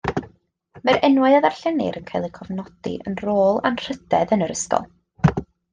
Mae'r 0.87 1.03
enwau 1.07 1.35
a 1.41 1.41
darllenir 1.47 1.99
yn 2.01 2.07
cael 2.09 2.27
eu 2.31 2.33
cofnodi 2.39 2.97
yn 3.11 3.21
Rôl 3.27 3.63
Anrhydedd 3.73 4.39
yr 4.41 4.59
ysgol. 4.61 4.91